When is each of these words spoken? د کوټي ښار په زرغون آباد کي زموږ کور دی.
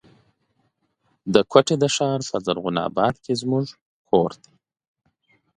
د 1.33 1.35
کوټي 1.51 1.75
ښار 1.95 2.19
په 2.29 2.37
زرغون 2.45 2.75
آباد 2.87 3.15
کي 3.23 3.33
زموږ 3.41 3.65
کور 4.09 4.31
دی. 4.43 4.53